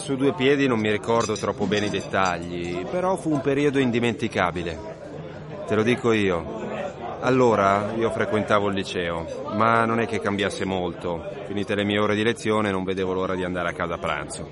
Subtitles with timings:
[0.00, 4.78] su due piedi non mi ricordo troppo bene i dettagli, però fu un periodo indimenticabile.
[5.66, 6.58] Te lo dico io.
[7.20, 11.22] Allora io frequentavo il liceo, ma non è che cambiasse molto.
[11.46, 14.48] Finite le mie ore di lezione non vedevo l'ora di andare a casa a pranzo.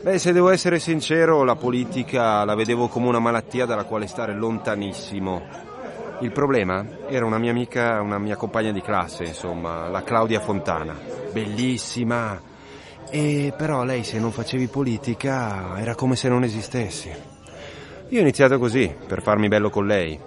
[0.00, 4.32] Beh, se devo essere sincero, la politica la vedevo come una malattia dalla quale stare
[4.32, 5.42] lontanissimo.
[6.20, 10.96] Il problema era una mia amica, una mia compagna di classe, insomma, la Claudia Fontana.
[11.30, 12.54] Bellissima.
[13.10, 17.10] E però lei se non facevi politica era come se non esistessi.
[18.08, 20.18] Io ho iniziato così, per farmi bello con lei.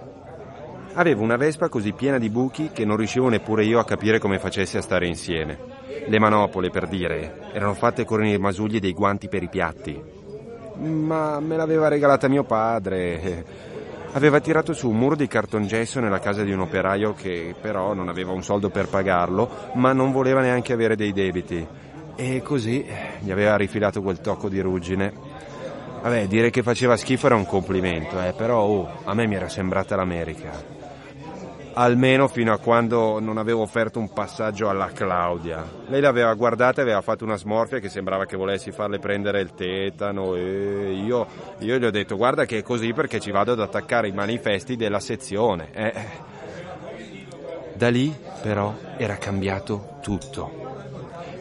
[0.94, 4.38] Avevo una Vespa così piena di buchi che non riuscivo neppure io a capire come
[4.38, 5.58] facesse a stare insieme.
[6.06, 10.02] Le manopole, per dire, erano fatte con i rimasugli dei guanti per i piatti.
[10.78, 13.44] Ma me l'aveva regalata mio padre.
[14.12, 18.08] Aveva tirato su un muro di cartongesso nella casa di un operaio che però non
[18.08, 21.64] aveva un soldo per pagarlo, ma non voleva neanche avere dei debiti.
[22.20, 22.84] E così
[23.20, 25.10] gli aveva rifilato quel tocco di ruggine.
[26.02, 29.48] Vabbè, dire che faceva schifo era un complimento, eh, però oh, a me mi era
[29.48, 30.78] sembrata l'America
[31.74, 35.64] almeno fino a quando non avevo offerto un passaggio alla Claudia.
[35.86, 39.54] Lei l'aveva guardata e aveva fatto una smorfia che sembrava che volessi farle prendere il
[39.54, 41.26] tetano e io,
[41.60, 44.76] io gli ho detto guarda che è così perché ci vado ad attaccare i manifesti
[44.76, 45.68] della sezione.
[45.72, 45.94] Eh.
[47.74, 50.68] Da lì però era cambiato tutto.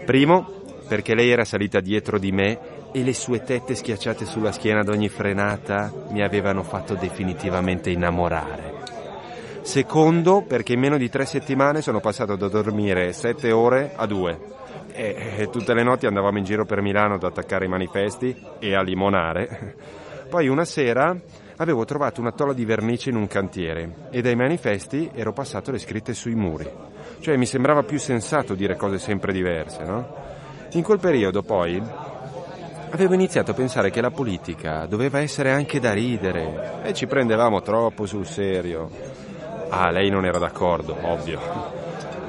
[0.05, 0.58] Primo
[0.90, 2.59] perché lei era salita dietro di me
[2.92, 8.78] e le sue tette schiacciate sulla schiena ad ogni frenata mi avevano fatto definitivamente innamorare.
[9.62, 14.58] Secondo, perché in meno di tre settimane sono passato da dormire sette ore a due.
[14.92, 18.73] E, e tutte le notti andavamo in giro per Milano ad attaccare i manifesti e
[18.73, 19.76] a limonare.
[20.28, 21.16] Poi una sera
[21.58, 25.78] avevo trovato una tolla di vernice in un cantiere e dai manifesti ero passato le
[25.78, 26.67] scritte sui muri.
[27.20, 30.38] Cioè mi sembrava più sensato dire cose sempre diverse, no?
[30.73, 31.81] In quel periodo poi
[32.91, 37.63] avevo iniziato a pensare che la politica doveva essere anche da ridere e ci prendevamo
[37.63, 38.87] troppo sul serio.
[39.69, 41.39] Ah, lei non era d'accordo, ovvio.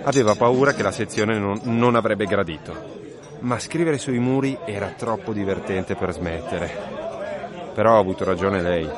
[0.04, 2.98] Aveva paura che la sezione non, non avrebbe gradito.
[3.40, 6.70] Ma scrivere sui muri era troppo divertente per smettere.
[7.74, 8.88] Però ha avuto ragione lei.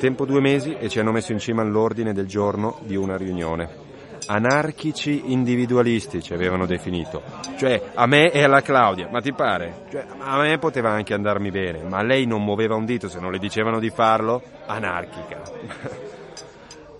[0.00, 3.81] Tempo due mesi e ci hanno messo in cima all'ordine del giorno di una riunione.
[4.26, 7.22] Anarchici individualisti avevano definito.
[7.56, 9.84] Cioè, a me e alla Claudia, ma ti pare?
[9.90, 13.32] Cioè, a me poteva anche andarmi bene, ma lei non muoveva un dito se non
[13.32, 14.42] le dicevano di farlo?
[14.66, 15.42] Anarchica.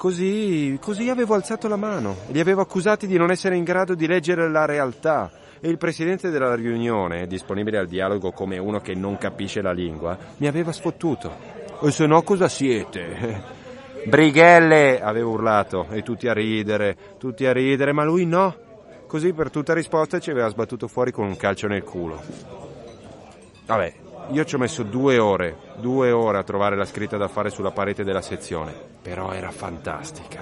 [0.02, 4.08] Così, così avevo alzato la mano, li avevo accusati di non essere in grado di
[4.08, 5.30] leggere la realtà
[5.60, 10.18] e il presidente della riunione, disponibile al dialogo come uno che non capisce la lingua,
[10.38, 11.32] mi aveva sfottuto.
[11.80, 13.61] E se no cosa siete?
[14.04, 18.54] Brighelle, avevo urlato, e tutti a ridere, tutti a ridere, ma lui no.
[19.06, 22.20] Così per tutta risposta ci aveva sbattuto fuori con un calcio nel culo.
[23.66, 23.94] Vabbè,
[24.30, 27.70] io ci ho messo due ore, due ore a trovare la scritta da fare sulla
[27.70, 30.40] parete della sezione, però era fantastica.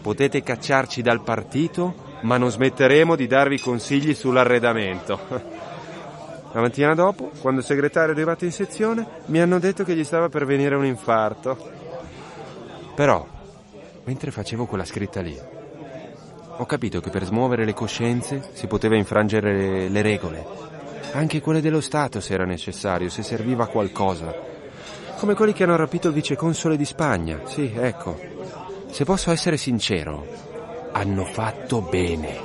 [0.00, 5.18] Potete cacciarci dal partito, ma non smetteremo di darvi consigli sull'arredamento.
[6.52, 10.04] La mattina dopo, quando il segretario è arrivato in sezione, mi hanno detto che gli
[10.04, 11.77] stava per venire un infarto.
[12.98, 13.24] Però,
[14.02, 15.38] mentre facevo quella scritta lì,
[16.56, 20.46] ho capito che per smuovere le coscienze si poteva infrangere le, le regole
[21.12, 24.34] anche quelle dello Stato se era necessario, se serviva a qualcosa.
[25.16, 27.42] Come quelli che hanno rapito il viceconsole di Spagna.
[27.46, 28.18] Sì, ecco.
[28.90, 30.26] Se posso essere sincero,
[30.90, 32.36] hanno fatto bene.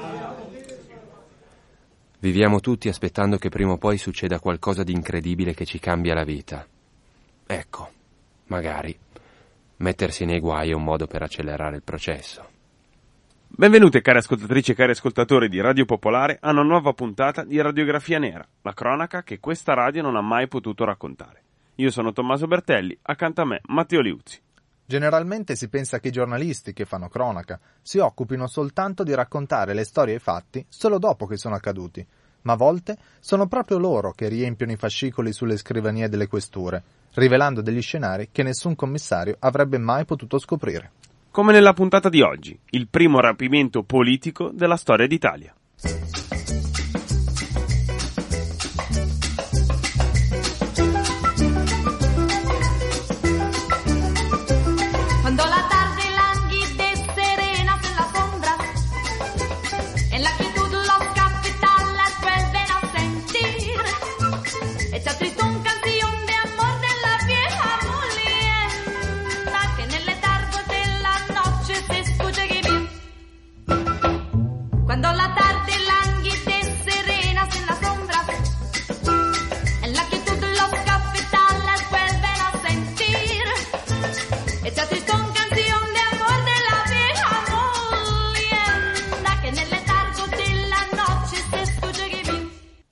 [2.19, 6.24] Viviamo tutti aspettando che prima o poi succeda qualcosa di incredibile che ci cambia la
[6.24, 6.63] vita.
[7.47, 7.90] Ecco,
[8.46, 8.97] magari
[9.78, 12.50] mettersi nei guai è un modo per accelerare il processo.
[13.48, 18.18] Benvenute cari ascoltatrici e cari ascoltatori di Radio Popolare a una nuova puntata di Radiografia
[18.18, 21.44] Nera, la cronaca che questa radio non ha mai potuto raccontare.
[21.76, 24.42] Io sono Tommaso Bertelli, accanto a me Matteo Liuzzi.
[24.86, 29.84] Generalmente si pensa che i giornalisti che fanno cronaca si occupino soltanto di raccontare le
[29.86, 32.06] storie e i fatti solo dopo che sono accaduti,
[32.44, 36.81] ma a volte sono proprio loro che riempiono i fascicoli sulle scrivanie delle questure,
[37.16, 40.92] rivelando degli scenari che nessun commissario avrebbe mai potuto scoprire
[41.34, 45.51] come nella puntata di oggi, il primo rapimento politico della storia d'Italia.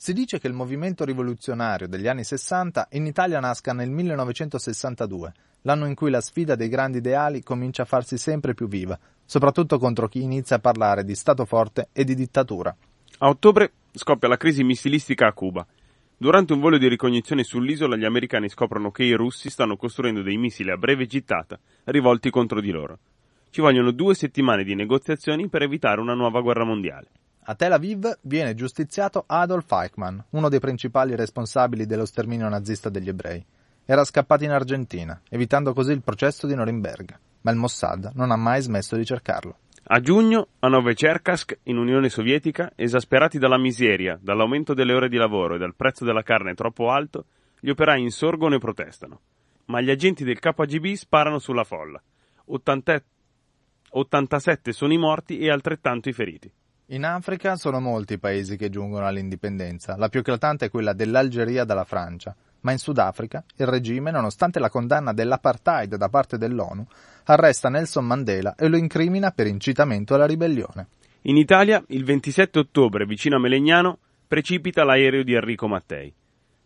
[0.03, 5.31] Si dice che il movimento rivoluzionario degli anni 60 in Italia nasca nel 1962,
[5.61, 9.77] l'anno in cui la sfida dei grandi ideali comincia a farsi sempre più viva, soprattutto
[9.77, 12.75] contro chi inizia a parlare di Stato forte e di dittatura.
[13.19, 15.63] A ottobre scoppia la crisi missilistica a Cuba.
[16.17, 20.37] Durante un volo di ricognizione sull'isola gli americani scoprono che i russi stanno costruendo dei
[20.37, 22.97] missili a breve gittata rivolti contro di loro.
[23.51, 27.09] Ci vogliono due settimane di negoziazioni per evitare una nuova guerra mondiale.
[27.43, 33.09] A Tel Aviv viene giustiziato Adolf Eichmann, uno dei principali responsabili dello sterminio nazista degli
[33.09, 33.43] ebrei.
[33.83, 38.35] Era scappato in Argentina, evitando così il processo di Norimberga, ma il Mossad non ha
[38.35, 39.57] mai smesso di cercarlo.
[39.85, 45.55] A giugno, a Novecherkassk, in Unione Sovietica, esasperati dalla miseria, dall'aumento delle ore di lavoro
[45.55, 47.25] e dal prezzo della carne troppo alto,
[47.59, 49.19] gli operai insorgono e protestano.
[49.65, 51.99] Ma gli agenti del KGB sparano sulla folla.
[52.45, 53.01] 80
[53.93, 56.51] 87 sono i morti e altrettanto i feriti.
[56.91, 61.63] In Africa sono molti i paesi che giungono all'indipendenza, la più eclatante è quella dell'Algeria
[61.63, 66.85] dalla Francia, ma in Sudafrica il regime, nonostante la condanna dell'apartheid da parte dell'ONU,
[67.27, 70.87] arresta Nelson Mandela e lo incrimina per incitamento alla ribellione.
[71.21, 73.97] In Italia, il 27 ottobre, vicino a Melegnano,
[74.27, 76.13] precipita l'aereo di Enrico Mattei.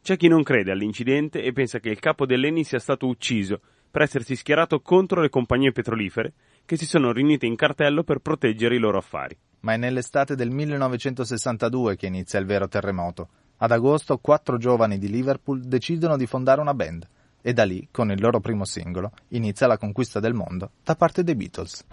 [0.02, 3.62] C'è chi non crede all'incidente e pensa che il capo dell'ENI sia stato ucciso
[3.92, 6.34] per essersi schierato contro le compagnie petrolifere
[6.66, 9.38] che si sono riunite in cartello per proteggere i loro affari.
[9.66, 13.30] Ma è nell'estate del 1962 che inizia il vero terremoto.
[13.58, 17.08] Ad agosto quattro giovani di Liverpool decidono di fondare una band
[17.42, 21.24] e da lì, con il loro primo singolo, inizia la conquista del mondo da parte
[21.24, 21.84] dei Beatles.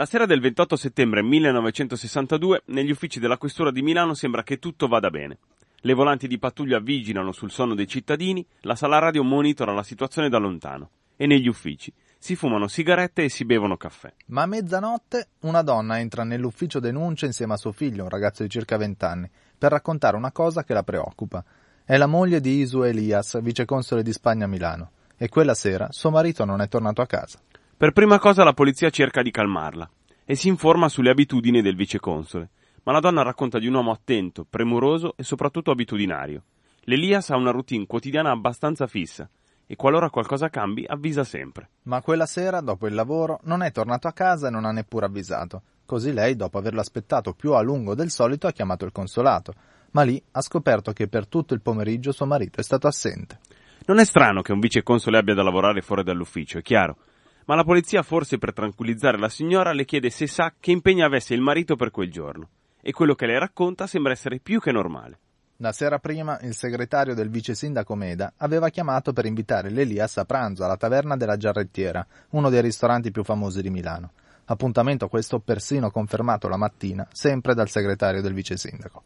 [0.00, 4.88] La sera del 28 settembre 1962, negli uffici della questura di Milano sembra che tutto
[4.88, 5.36] vada bene.
[5.80, 10.30] Le volanti di pattuglia vigilano sul sonno dei cittadini, la sala radio monitora la situazione
[10.30, 10.88] da lontano.
[11.16, 14.10] E negli uffici si fumano sigarette e si bevono caffè.
[14.28, 18.48] Ma a mezzanotte una donna entra nell'ufficio denuncia insieme a suo figlio, un ragazzo di
[18.48, 21.44] circa 20 anni, per raccontare una cosa che la preoccupa.
[21.84, 26.08] È la moglie di Isu Elias, viceconsole di Spagna a Milano, e quella sera suo
[26.08, 27.38] marito non è tornato a casa.
[27.80, 29.88] Per prima cosa la polizia cerca di calmarla
[30.26, 32.50] e si informa sulle abitudini del viceconsole,
[32.82, 36.42] ma la donna racconta di un uomo attento, premuroso e soprattutto abitudinario.
[36.80, 39.26] L'Elias ha una routine quotidiana abbastanza fissa
[39.66, 41.70] e qualora qualcosa cambi avvisa sempre.
[41.84, 45.06] Ma quella sera, dopo il lavoro, non è tornato a casa e non ha neppure
[45.06, 45.62] avvisato.
[45.86, 49.54] Così lei, dopo averlo aspettato più a lungo del solito, ha chiamato il consolato.
[49.92, 53.38] Ma lì ha scoperto che per tutto il pomeriggio suo marito è stato assente.
[53.86, 56.98] Non è strano che un viceconsole abbia da lavorare fuori dall'ufficio, è chiaro.
[57.46, 61.34] Ma la polizia, forse per tranquillizzare la signora, le chiede se sa che impegno avesse
[61.34, 62.48] il marito per quel giorno.
[62.80, 65.18] E quello che lei racconta sembra essere più che normale.
[65.62, 70.24] La sera prima il segretario del vice sindaco Meda aveva chiamato per invitare l'Elias a
[70.24, 74.12] pranzo alla taverna della Giarrettiera, uno dei ristoranti più famosi di Milano.
[74.46, 79.02] Appuntamento questo persino confermato la mattina, sempre dal segretario del vice sindaco.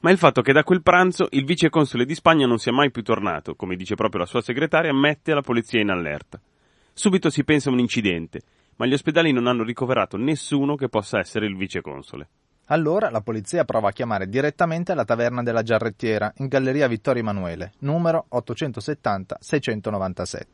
[0.00, 3.02] Ma il fatto che da quel pranzo il viceconsole di Spagna non sia mai più
[3.02, 6.38] tornato, come dice proprio la sua segretaria, mette la polizia in allerta.
[6.96, 8.42] Subito si pensa a un incidente,
[8.76, 12.28] ma gli ospedali non hanno ricoverato nessuno che possa essere il viceconsole.
[12.66, 17.72] Allora la polizia prova a chiamare direttamente la taverna della Giarrettiera, in Galleria Vittorio Emanuele,
[17.80, 20.44] numero 870-697.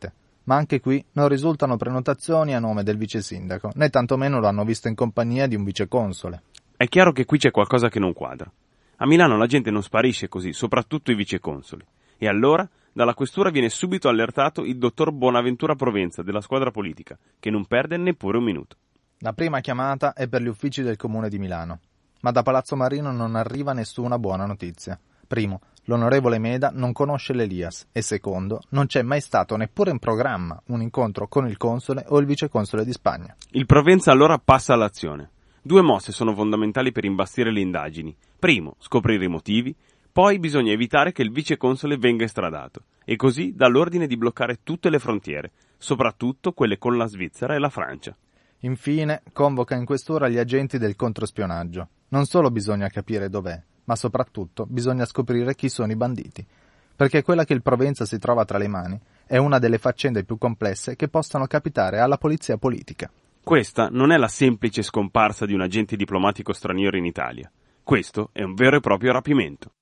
[0.45, 4.65] Ma anche qui non risultano prenotazioni a nome del vice sindaco, né tantomeno lo hanno
[4.65, 6.45] visto in compagnia di un viceconsole.
[6.75, 8.51] È chiaro che qui c'è qualcosa che non quadra.
[8.97, 11.85] A Milano la gente non sparisce così, soprattutto i viceconsoli.
[12.17, 12.67] E allora,
[13.01, 17.97] dalla questura viene subito allertato il dottor Bonaventura Provenza della squadra politica, che non perde
[17.97, 18.77] neppure un minuto.
[19.21, 21.81] La prima chiamata è per gli uffici del comune di Milano.
[22.21, 25.01] Ma da Palazzo Marino non arriva nessuna buona notizia.
[25.27, 30.61] Primo, l'onorevole Meda non conosce l'Elias e secondo, non c'è mai stato neppure in programma
[30.67, 33.35] un incontro con il console o il viceconsole di Spagna.
[33.53, 35.31] Il Provenza allora passa all'azione.
[35.63, 38.15] Due mosse sono fondamentali per imbastire le indagini.
[38.39, 39.75] Primo, scoprire i motivi.
[40.21, 44.91] Poi bisogna evitare che il viceconsole venga estradato e così dà l'ordine di bloccare tutte
[44.91, 48.15] le frontiere, soprattutto quelle con la Svizzera e la Francia.
[48.59, 51.89] Infine, convoca in quest'ora gli agenti del controspionaggio.
[52.09, 56.47] Non solo bisogna capire dov'è, ma soprattutto bisogna scoprire chi sono i banditi.
[56.95, 60.37] Perché quella che il Provenza si trova tra le mani è una delle faccende più
[60.37, 63.11] complesse che possano capitare alla polizia politica.
[63.43, 67.51] Questa non è la semplice scomparsa di un agente diplomatico straniero in Italia.
[67.91, 69.73] Questo è un vero e proprio rapimento.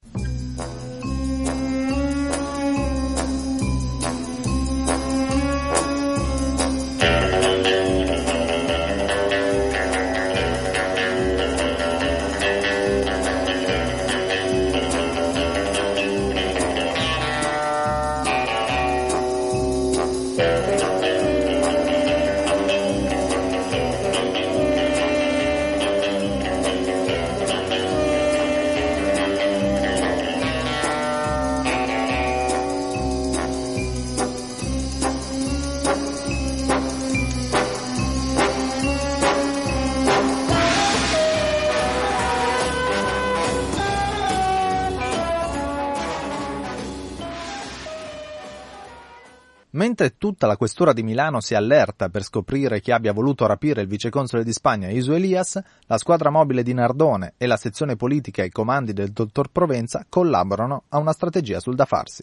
[49.89, 53.89] Mentre tutta la questura di Milano si allerta per scoprire chi abbia voluto rapire il
[53.89, 58.51] viceconsole di Spagna Isu Elias, la squadra mobile di Nardone e la sezione politica ai
[58.51, 62.23] comandi del dottor Provenza collaborano a una strategia sul da farsi.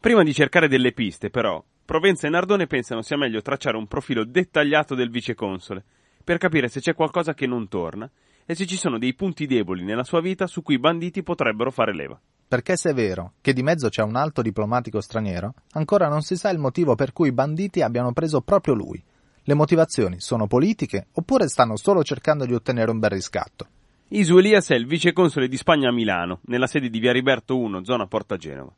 [0.00, 4.24] Prima di cercare delle piste, però, Provenza e Nardone pensano sia meglio tracciare un profilo
[4.24, 5.84] dettagliato del viceconsole,
[6.24, 8.10] per capire se c'è qualcosa che non torna
[8.46, 11.70] e se ci sono dei punti deboli nella sua vita su cui i banditi potrebbero
[11.70, 12.18] fare leva.
[12.48, 16.36] Perché se è vero che di mezzo c'è un alto diplomatico straniero, ancora non si
[16.36, 19.02] sa il motivo per cui i banditi abbiano preso proprio lui.
[19.44, 23.66] Le motivazioni sono politiche oppure stanno solo cercando di ottenere un bel riscatto.
[24.08, 27.82] Isu Elias è il viceconsole di Spagna a Milano, nella sede di Via Riberto 1,
[27.82, 28.72] zona Porta Genova.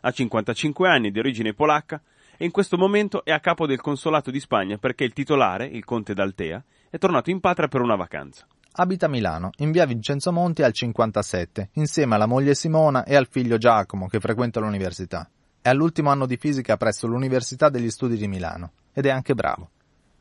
[0.00, 2.02] Ha 55 anni, di origine polacca,
[2.36, 5.84] e in questo momento è a capo del consolato di Spagna perché il titolare, il
[5.84, 8.46] conte d'Altea, è tornato in patria per una vacanza.
[8.74, 13.28] Abita a Milano, in via Vincenzo Monti al 57, insieme alla moglie Simona e al
[13.28, 15.28] figlio Giacomo che frequenta l'università.
[15.60, 19.68] È all'ultimo anno di fisica presso l'Università degli Studi di Milano ed è anche bravo.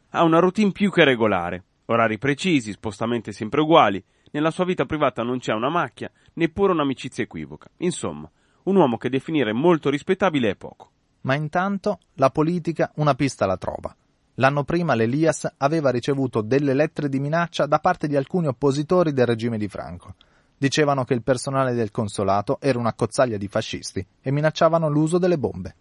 [0.09, 5.23] Ha una routine più che regolare, orari precisi, spostamenti sempre uguali, nella sua vita privata
[5.23, 7.69] non c'è una macchia, neppure un'amicizia equivoca.
[7.77, 8.29] Insomma,
[8.63, 10.91] un uomo che definire molto rispettabile è poco.
[11.21, 13.95] Ma intanto la politica una pista la trova.
[14.35, 19.25] L'anno prima l'Elias aveva ricevuto delle lettere di minaccia da parte di alcuni oppositori del
[19.25, 20.15] regime di Franco.
[20.57, 25.37] Dicevano che il personale del consolato era una cozzaglia di fascisti e minacciavano l'uso delle
[25.37, 25.75] bombe.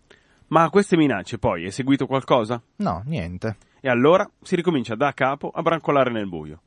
[0.49, 2.61] Ma a queste minacce poi è seguito qualcosa?
[2.76, 3.57] No, niente.
[3.80, 6.61] E allora si ricomincia da capo a brancolare nel buio.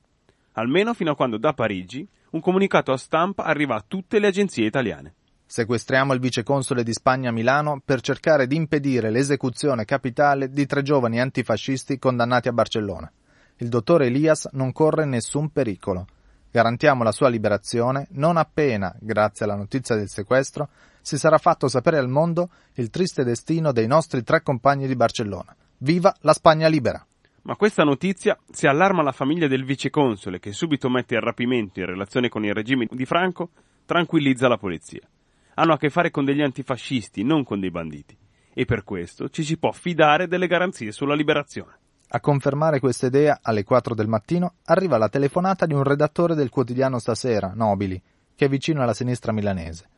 [0.54, 4.66] Almeno fino a quando da Parigi un comunicato a stampa arriva a tutte le agenzie
[4.66, 5.14] italiane.
[5.54, 10.82] Sequestriamo il viceconsole di Spagna a Milano per cercare di impedire l'esecuzione capitale di tre
[10.82, 13.12] giovani antifascisti condannati a Barcellona.
[13.58, 16.08] Il dottore Elias non corre nessun pericolo.
[16.50, 20.70] Garantiamo la sua liberazione non appena, grazie alla notizia del sequestro,
[21.02, 25.56] si sarà fatto sapere al mondo il triste destino dei nostri tre compagni di Barcellona.
[25.78, 27.06] Viva la Spagna libera!
[27.44, 31.86] Ma questa notizia, se allarma la famiglia del viceconsole che subito mette il rapimento in
[31.86, 33.52] relazione con il regime di Franco,
[33.86, 35.08] tranquillizza la polizia.
[35.56, 38.18] Hanno a che fare con degli antifascisti, non con dei banditi.
[38.54, 41.78] E per questo ci si può fidare delle garanzie sulla liberazione.
[42.10, 46.50] A confermare questa idea, alle 4 del mattino, arriva la telefonata di un redattore del
[46.50, 48.00] quotidiano Stasera, Nobili,
[48.36, 49.90] che è vicino alla sinistra milanese.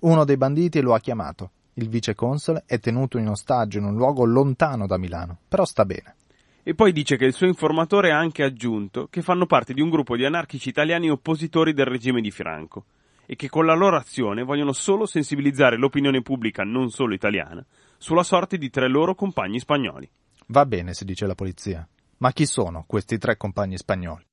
[0.00, 1.50] Uno dei banditi lo ha chiamato.
[1.74, 6.16] Il viceconsole è tenuto in ostaggio in un luogo lontano da Milano, però sta bene.
[6.62, 9.90] E poi dice che il suo informatore ha anche aggiunto che fanno parte di un
[9.90, 12.84] gruppo di anarchici italiani oppositori del regime di Franco
[13.30, 17.64] e che con la loro azione vogliono solo sensibilizzare l'opinione pubblica non solo italiana
[17.96, 20.10] sulla sorte di tre loro compagni spagnoli.
[20.48, 21.88] Va bene, si dice la polizia.
[22.16, 24.26] Ma chi sono questi tre compagni spagnoli?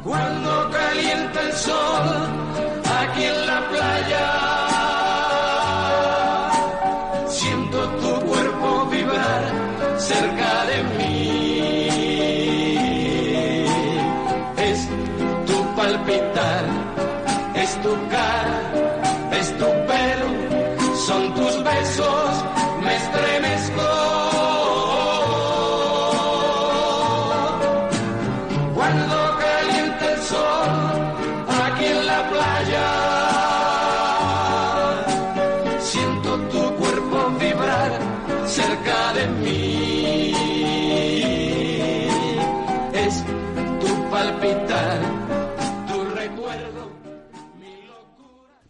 [0.00, 2.27] Cuando calienta el sol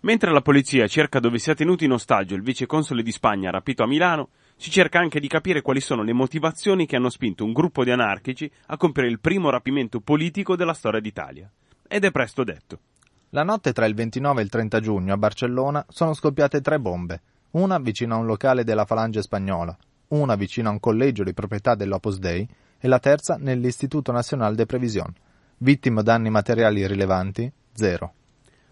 [0.09, 3.87] Mentre la polizia cerca dove sia tenuto in ostaggio il viceconsole di Spagna rapito a
[3.87, 7.85] Milano, si cerca anche di capire quali sono le motivazioni che hanno spinto un gruppo
[7.85, 11.51] di anarchici a compiere il primo rapimento politico della storia d'Italia.
[11.87, 12.79] Ed è presto detto.
[13.31, 17.21] La notte tra il 29 e il 30 giugno a Barcellona sono scoppiate tre bombe,
[17.51, 19.77] una vicino a un locale della Falange spagnola,
[20.09, 22.49] una vicino a un collegio di proprietà dell'Opus Dei
[22.81, 25.15] e la terza nell'Istituto Nacional de Previsión.
[25.59, 27.53] Vittime o danni materiali rilevanti?
[27.75, 28.15] Zero.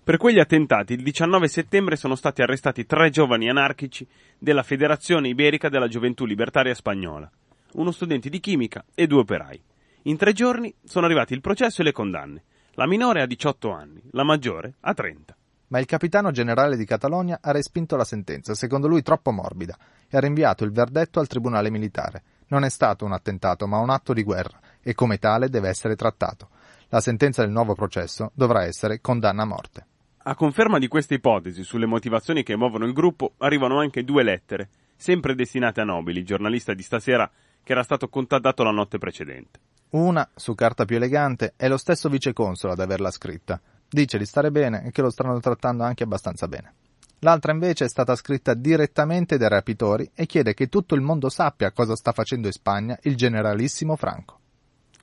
[0.06, 4.06] Per quegli attentati, il 19 settembre sono stati arrestati tre giovani anarchici
[4.38, 7.28] della Federazione Iberica della Gioventù Libertaria Spagnola,
[7.72, 9.60] uno studente di chimica e due operai.
[10.02, 12.44] In tre giorni sono arrivati il processo e le condanne.
[12.74, 15.36] La minore ha 18 anni, la maggiore ha 30.
[15.66, 19.76] Ma il capitano generale di Catalogna ha respinto la sentenza, secondo lui troppo morbida,
[20.08, 22.22] e ha rinviato il verdetto al tribunale militare.
[22.46, 25.96] Non è stato un attentato, ma un atto di guerra, e come tale deve essere
[25.96, 26.50] trattato.
[26.90, 29.86] La sentenza del nuovo processo dovrà essere condanna a morte.
[30.28, 34.70] A conferma di questa ipotesi sulle motivazioni che muovono il gruppo, arrivano anche due lettere,
[34.96, 37.30] sempre destinate a Nobili, giornalista di stasera
[37.62, 39.60] che era stato contattato la notte precedente.
[39.90, 43.60] Una, su carta più elegante, è lo stesso viceconsole ad averla scritta.
[43.88, 46.74] Dice di stare bene e che lo stanno trattando anche abbastanza bene.
[47.20, 51.70] L'altra invece è stata scritta direttamente dai rapitori e chiede che tutto il mondo sappia
[51.70, 54.40] cosa sta facendo in Spagna il generalissimo Franco.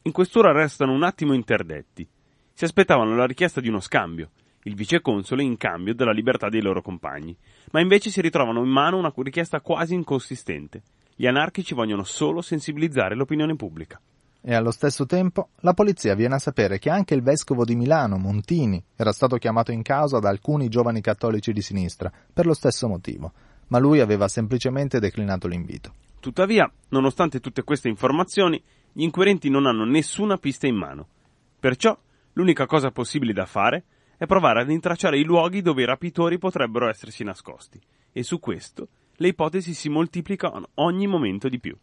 [0.01, 2.06] In questura restano un attimo interdetti.
[2.51, 4.32] Si aspettavano la richiesta di uno scambio,
[4.63, 7.36] il viceconsole in cambio della libertà dei loro compagni,
[7.72, 10.82] ma invece si ritrovano in mano una richiesta quasi inconsistente.
[11.15, 14.00] Gli anarchici vogliono solo sensibilizzare l'opinione pubblica.
[14.46, 18.17] E allo stesso tempo la polizia viene a sapere che anche il vescovo di Milano,
[18.17, 22.88] Montini, era stato chiamato in causa da alcuni giovani cattolici di sinistra per lo stesso
[22.89, 23.32] motivo,
[23.67, 25.93] ma lui aveva semplicemente declinato l'invito.
[26.20, 31.08] Tuttavia, nonostante tutte queste informazioni, gli inquirenti non hanno nessuna pista in mano.
[31.60, 31.97] Perciò,
[32.34, 33.84] l'unica cosa possibile da fare
[34.17, 37.80] è provare ad intracciare i luoghi dove i rapitori potrebbero essersi nascosti,
[38.12, 41.78] e su questo le ipotesi si moltiplicano ogni momento di più.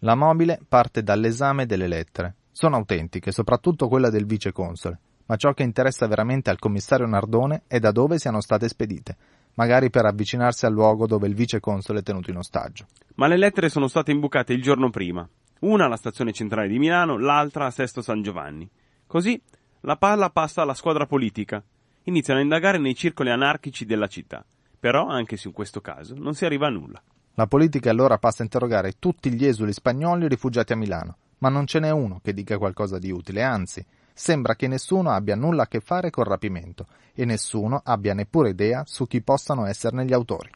[0.00, 2.34] La mobile parte dall'esame delle lettere.
[2.50, 7.78] Sono autentiche, soprattutto quella del viceconsole, ma ciò che interessa veramente al commissario Nardone è
[7.78, 9.16] da dove siano state spedite,
[9.54, 12.86] magari per avvicinarsi al luogo dove il viceconsole è tenuto in ostaggio.
[13.14, 15.26] Ma le lettere sono state imbucate il giorno prima,
[15.60, 18.68] una alla stazione centrale di Milano, l'altra a Sesto San Giovanni.
[19.06, 19.40] Così
[19.82, 21.62] la palla passa alla squadra politica.
[22.04, 24.44] Iniziano a indagare nei circoli anarchici della città.
[24.78, 27.02] Però, anche se in questo caso, non si arriva a nulla.
[27.34, 31.66] La politica allora passa a interrogare tutti gli esuli spagnoli rifugiati a Milano, ma non
[31.66, 35.66] ce n'è uno che dica qualcosa di utile, anzi, sembra che nessuno abbia nulla a
[35.66, 40.50] che fare col rapimento e nessuno abbia neppure idea su chi possano esserne gli autori.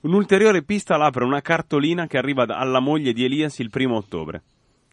[0.00, 4.42] Un'ulteriore pista l'apre una cartolina che arriva alla moglie di Elias il primo ottobre.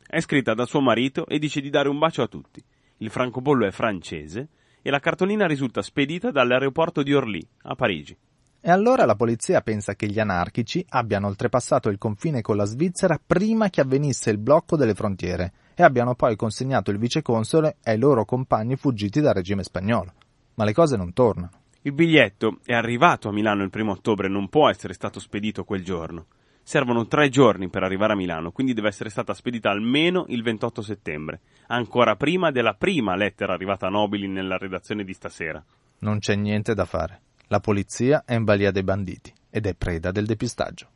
[0.06, 2.63] È scritta da suo marito e dice di dare un bacio a tutti.
[3.04, 4.48] Il francobollo è francese
[4.82, 8.18] e la cartolina risulta spedita dall'aeroporto di Orly, a Parigi.
[8.62, 13.20] E allora la polizia pensa che gli anarchici abbiano oltrepassato il confine con la Svizzera
[13.20, 18.24] prima che avvenisse il blocco delle frontiere e abbiano poi consegnato il viceconsole ai loro
[18.24, 20.13] compagni fuggiti dal regime spagnolo.
[20.54, 21.52] Ma le cose non tornano.
[21.82, 25.66] Il biglietto è arrivato a Milano il primo ottobre e non può essere stato spedito
[25.66, 26.28] quel giorno.
[26.65, 30.82] Servono tre giorni per arrivare a Milano, quindi deve essere stata spedita almeno il 28
[30.82, 35.63] settembre, ancora prima della prima lettera arrivata a Nobili nella redazione di stasera.
[35.99, 37.21] Non c'è niente da fare.
[37.47, 40.88] La polizia è in balia dei banditi ed è preda del depistaggio.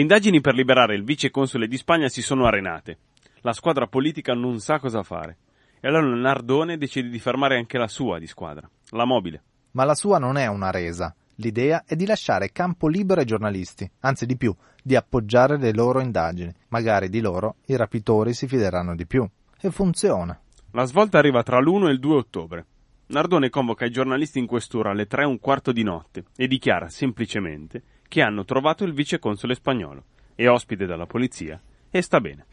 [0.00, 3.00] Le indagini per liberare il viceconsole di Spagna si sono arenate.
[3.42, 5.36] La squadra politica non sa cosa fare.
[5.78, 9.42] E allora Nardone decide di fermare anche la sua di squadra, la mobile.
[9.72, 11.14] Ma la sua non è una resa.
[11.34, 16.00] L'idea è di lasciare campo libero ai giornalisti, anzi di più, di appoggiare le loro
[16.00, 16.50] indagini.
[16.68, 19.28] Magari di loro i rapitori si fideranno di più.
[19.60, 20.40] E funziona.
[20.70, 22.66] La svolta arriva tra l'1 e il 2 ottobre.
[23.08, 26.88] Nardone convoca i giornalisti in questura alle 3 e un quarto di notte e dichiara
[26.88, 30.02] semplicemente che hanno trovato il viceconsole spagnolo,
[30.34, 32.44] è ospite dalla polizia e sta bene.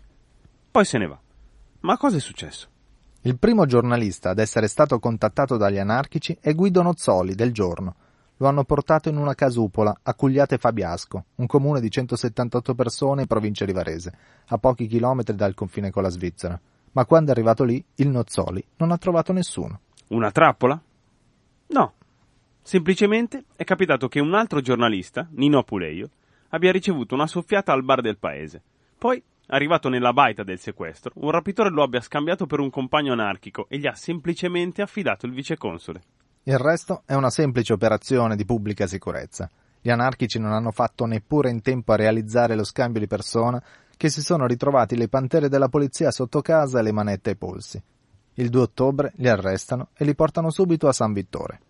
[0.69, 1.19] Poi se ne va.
[1.79, 2.67] Ma cosa è successo?
[3.21, 7.95] Il primo giornalista ad essere stato contattato dagli anarchici è Guido Nozzoli del Giorno.
[8.37, 13.27] Lo hanno portato in una casupola a Cugliate Fabiasco, un comune di 178 persone in
[13.27, 14.13] provincia di Varese,
[14.45, 16.61] a pochi chilometri dal confine con la Svizzera.
[16.91, 19.79] Ma quando è arrivato lì, il Nozzoli non ha trovato nessuno.
[20.09, 20.79] Una trappola?
[21.69, 21.93] No.
[22.67, 26.09] Semplicemente è capitato che un altro giornalista, Nino Apuleio,
[26.49, 28.61] abbia ricevuto una soffiata al bar del paese.
[28.97, 33.67] Poi, arrivato nella baita del sequestro, un rapitore lo abbia scambiato per un compagno anarchico
[33.69, 36.01] e gli ha semplicemente affidato il viceconsole.
[36.43, 39.49] Il resto è una semplice operazione di pubblica sicurezza.
[39.79, 43.63] Gli anarchici non hanno fatto neppure in tempo a realizzare lo scambio di persona
[43.95, 47.81] che si sono ritrovati le pantere della polizia sotto casa e le manette ai polsi.
[48.33, 51.61] Il 2 ottobre li arrestano e li portano subito a San Vittore.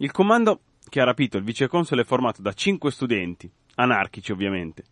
[0.00, 4.84] Il comando che ha rapito il viceconsole è formato da cinque studenti, anarchici ovviamente.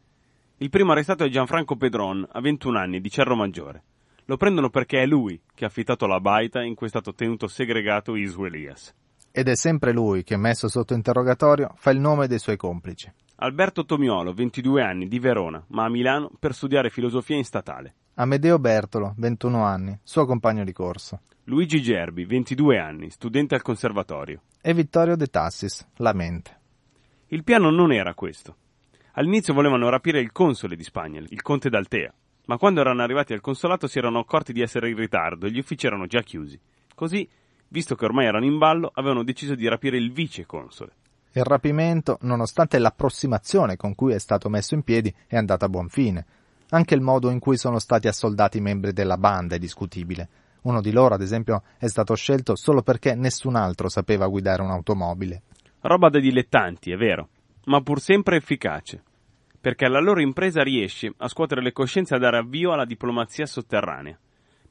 [0.56, 3.82] Il primo arrestato è Gianfranco Pedron, a 21 anni, di Cerro Maggiore.
[4.24, 7.46] Lo prendono perché è lui che ha affittato la baita in cui è stato tenuto
[7.46, 8.92] segregato Isu Elias.
[9.30, 13.08] Ed è sempre lui che, messo sotto interrogatorio, fa il nome dei suoi complici.
[13.36, 17.94] Alberto Tomiolo, 22 anni, di Verona, ma a Milano per studiare filosofia in statale.
[18.18, 21.20] Amedeo Bertolo, 21 anni, suo compagno di corso.
[21.44, 24.40] Luigi Gerbi, 22 anni, studente al conservatorio.
[24.62, 26.58] E Vittorio De Tassis, la mente.
[27.26, 28.56] Il piano non era questo.
[29.12, 32.10] All'inizio volevano rapire il console di Spagna, il conte d'Altea,
[32.46, 35.58] ma quando erano arrivati al consolato si erano accorti di essere in ritardo e gli
[35.58, 36.58] uffici erano già chiusi.
[36.94, 37.28] Così,
[37.68, 40.92] visto che ormai erano in ballo, avevano deciso di rapire il vice console.
[41.32, 45.90] Il rapimento, nonostante l'approssimazione con cui è stato messo in piedi, è andata a buon
[45.90, 46.24] fine.
[46.70, 50.28] Anche il modo in cui sono stati assoldati i membri della banda è discutibile.
[50.62, 55.42] Uno di loro, ad esempio, è stato scelto solo perché nessun altro sapeva guidare un'automobile.
[55.82, 57.28] Roba da dilettanti, è vero,
[57.66, 59.00] ma pur sempre efficace,
[59.60, 63.46] perché la loro impresa riesce a scuotere le coscienze e a dare avvio alla diplomazia
[63.46, 64.18] sotterranea.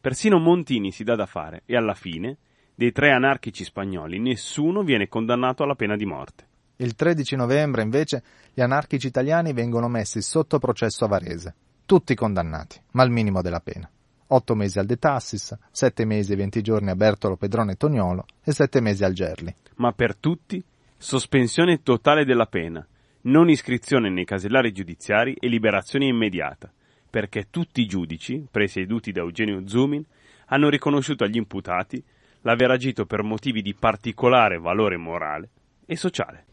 [0.01, 2.37] Persino Montini si dà da fare e alla fine,
[2.75, 6.47] dei tre anarchici spagnoli, nessuno viene condannato alla pena di morte.
[6.75, 8.21] Il 13 novembre, invece,
[8.53, 11.55] gli anarchici italiani vengono messi sotto processo a Varese.
[11.85, 13.87] Tutti condannati, ma al minimo della pena.
[14.27, 18.53] Otto mesi al De Tassis, sette mesi e venti giorni a Bertolo Pedrone Toniolo e
[18.53, 19.55] sette mesi al Gerli.
[19.75, 20.63] Ma per tutti,
[20.97, 22.83] sospensione totale della pena,
[23.21, 26.71] non iscrizione nei casellari giudiziari e liberazione immediata,
[27.07, 30.03] perché tutti i giudici, presieduti da Eugenio Zumin,
[30.47, 32.03] hanno riconosciuto agli imputati
[32.41, 35.49] l'aver agito per motivi di particolare valore morale
[35.85, 36.45] e sociale.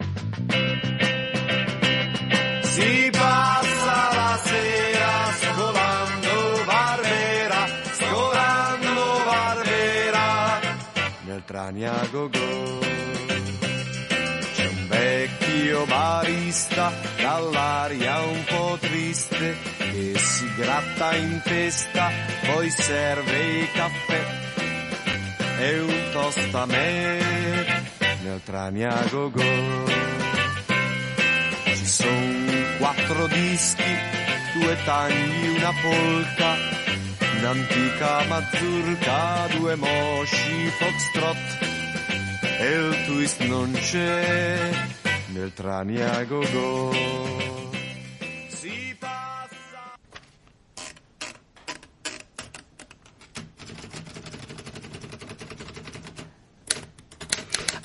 [2.61, 3.41] Si passa
[11.92, 12.78] nel Traniagogo.
[14.55, 22.11] C'è un vecchio barista dall'aria un po' triste che si gratta in testa,
[22.46, 24.24] poi serve i caffè
[25.59, 27.18] e un toast a me
[28.22, 29.42] nel Traniagogo.
[31.74, 33.96] Ci sono quattro dischi,
[34.55, 36.57] due tagli, una polka,
[37.38, 41.72] un'antica mazurka, due mosci foxtrot
[42.62, 44.70] e il twist non c'è
[45.33, 46.92] nel Traniagogo.
[48.46, 49.96] Si passa...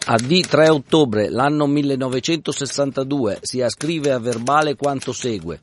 [0.05, 5.59] A D3 ottobre l'anno 1962 si ascrive a verbale quanto segue.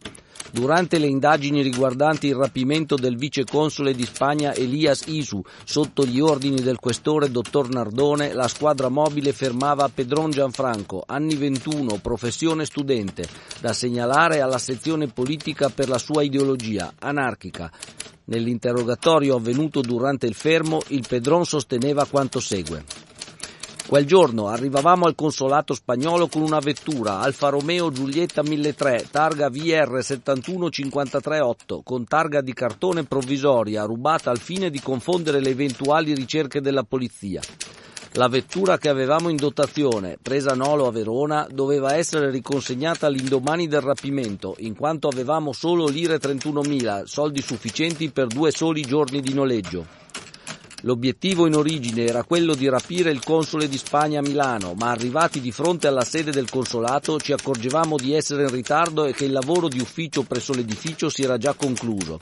[0.55, 6.61] Durante le indagini riguardanti il rapimento del viceconsole di Spagna Elias Isu sotto gli ordini
[6.61, 13.27] del questore dottor Nardone, la squadra mobile fermava Pedron Gianfranco, anni 21, professione studente,
[13.61, 17.69] da segnalare alla sezione politica per la sua ideologia, anarchica.
[18.27, 23.13] Nell'interrogatorio avvenuto durante il fermo, il Pedron sosteneva quanto segue.
[23.87, 30.03] Quel giorno arrivavamo al consolato spagnolo con una vettura Alfa Romeo Giulietta 1003, targa VR
[30.03, 36.83] 71538, con targa di cartone provvisoria, rubata al fine di confondere le eventuali ricerche della
[36.83, 37.43] polizia.
[38.13, 43.69] La vettura che avevamo in dotazione, presa a Nolo a Verona, doveva essere riconsegnata all'indomani
[43.69, 49.35] del rapimento, in quanto avevamo solo lire 31.000, soldi sufficienti per due soli giorni di
[49.35, 49.85] noleggio.
[50.85, 55.41] L'obiettivo in origine era quello di rapire il console di Spagna a Milano, ma arrivati
[55.41, 59.33] di fronte alla sede del consolato ci accorgevamo di essere in ritardo e che il
[59.33, 62.21] lavoro di ufficio presso l'edificio si era già concluso.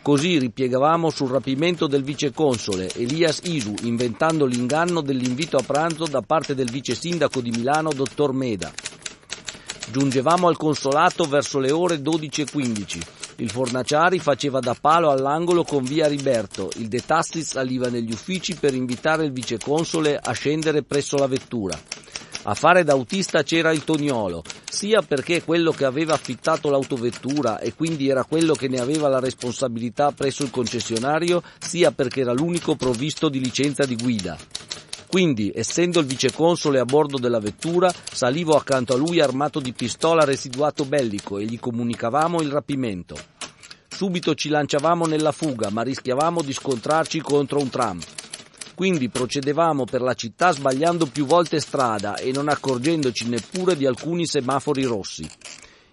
[0.00, 6.54] Così ripiegavamo sul rapimento del viceconsole Elias Isu, inventando l'inganno dell'invito a pranzo da parte
[6.54, 8.72] del vice sindaco di Milano, dottor Meda.
[9.90, 13.17] Giungevamo al consolato verso le ore 12.15.
[13.40, 18.56] Il Fornaciari faceva da palo all'angolo con via Riberto, il De Tassi saliva negli uffici
[18.56, 21.78] per invitare il viceconsole a scendere presso la vettura.
[22.42, 27.74] A fare da autista c'era il Toniolo, sia perché quello che aveva affittato l'autovettura e
[27.74, 32.74] quindi era quello che ne aveva la responsabilità presso il concessionario, sia perché era l'unico
[32.74, 34.36] provvisto di licenza di guida.
[35.08, 40.24] Quindi, essendo il viceconsole a bordo della vettura, salivo accanto a lui armato di pistola
[40.24, 43.16] residuato bellico e gli comunicavamo il rapimento.
[43.88, 47.98] Subito ci lanciavamo nella fuga, ma rischiavamo di scontrarci contro un tram.
[48.74, 54.26] Quindi procedevamo per la città sbagliando più volte strada e non accorgendoci neppure di alcuni
[54.26, 55.28] semafori rossi.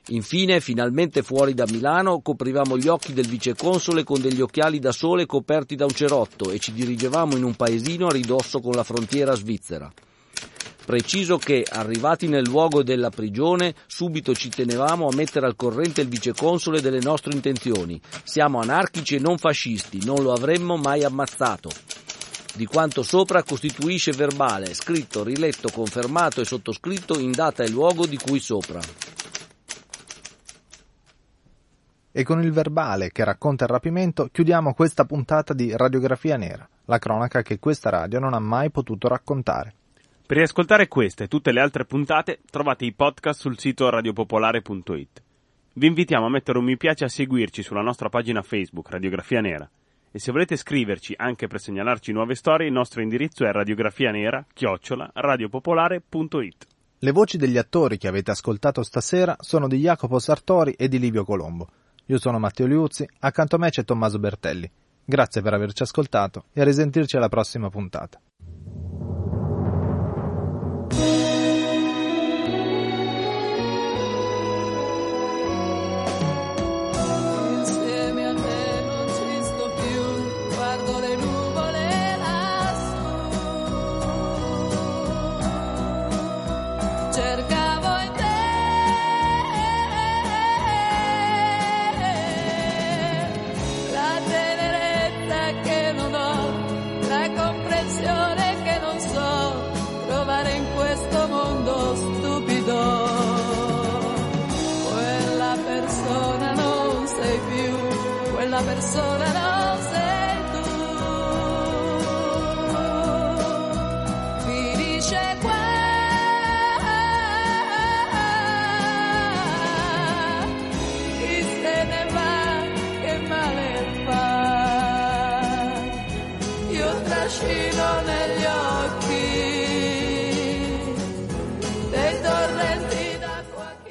[0.09, 5.25] Infine, finalmente fuori da Milano, coprivamo gli occhi del viceconsole con degli occhiali da sole
[5.25, 9.33] coperti da un cerotto e ci dirigevamo in un paesino a ridosso con la frontiera
[9.33, 9.91] svizzera.
[10.85, 16.07] Preciso che, arrivati nel luogo della prigione, subito ci tenevamo a mettere al corrente il
[16.07, 17.99] viceconsole delle nostre intenzioni.
[18.23, 21.71] Siamo anarchici e non fascisti, non lo avremmo mai ammazzato.
[22.53, 28.17] Di quanto sopra costituisce verbale, scritto, riletto, confermato e sottoscritto in data e luogo di
[28.17, 28.79] cui sopra.
[32.17, 36.97] E con il verbale che racconta il rapimento chiudiamo questa puntata di Radiografia Nera, la
[36.97, 39.73] cronaca che questa radio non ha mai potuto raccontare.
[40.25, 45.23] Per riascoltare queste e tutte le altre puntate trovate i podcast sul sito radiopopolare.it.
[45.73, 49.41] Vi invitiamo a mettere un mi piace e a seguirci sulla nostra pagina Facebook Radiografia
[49.41, 49.69] Nera.
[50.09, 55.11] E se volete scriverci anche per segnalarci nuove storie, il nostro indirizzo è radiografianera chiocciola
[55.13, 56.67] radiopopolare.it.
[56.97, 61.25] Le voci degli attori che avete ascoltato stasera sono di Jacopo Sartori e di Livio
[61.25, 61.67] Colombo.
[62.07, 64.69] Io sono Matteo Liuzzi, accanto a me c'è Tommaso Bertelli.
[65.03, 68.21] Grazie per averci ascoltato e a risentirci alla prossima puntata.